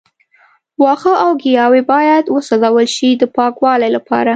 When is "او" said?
1.23-1.29